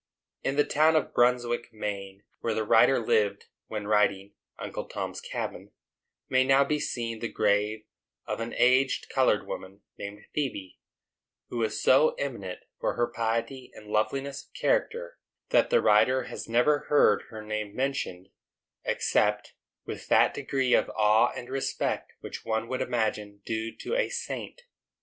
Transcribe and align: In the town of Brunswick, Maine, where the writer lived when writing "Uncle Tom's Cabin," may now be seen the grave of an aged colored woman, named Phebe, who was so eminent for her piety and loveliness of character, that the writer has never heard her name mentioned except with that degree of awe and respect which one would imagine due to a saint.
In 0.43 0.55
the 0.55 0.63
town 0.63 0.95
of 0.95 1.13
Brunswick, 1.13 1.71
Maine, 1.71 2.23
where 2.39 2.55
the 2.55 2.63
writer 2.63 2.97
lived 2.99 3.45
when 3.67 3.85
writing 3.85 4.33
"Uncle 4.57 4.85
Tom's 4.85 5.21
Cabin," 5.21 5.69
may 6.27 6.43
now 6.43 6.63
be 6.63 6.79
seen 6.79 7.19
the 7.19 7.27
grave 7.27 7.83
of 8.25 8.39
an 8.39 8.51
aged 8.57 9.09
colored 9.13 9.45
woman, 9.45 9.81
named 9.99 10.25
Phebe, 10.33 10.79
who 11.49 11.57
was 11.59 11.79
so 11.79 12.15
eminent 12.15 12.61
for 12.79 12.95
her 12.95 13.05
piety 13.05 13.69
and 13.75 13.85
loveliness 13.85 14.47
of 14.47 14.53
character, 14.55 15.19
that 15.49 15.69
the 15.69 15.83
writer 15.83 16.23
has 16.23 16.49
never 16.49 16.87
heard 16.89 17.25
her 17.29 17.43
name 17.43 17.75
mentioned 17.75 18.29
except 18.83 19.53
with 19.85 20.07
that 20.07 20.33
degree 20.33 20.73
of 20.73 20.89
awe 20.95 21.31
and 21.35 21.47
respect 21.47 22.13
which 22.21 22.43
one 22.43 22.67
would 22.67 22.81
imagine 22.81 23.41
due 23.45 23.71
to 23.77 23.93
a 23.93 24.09
saint. 24.09 24.63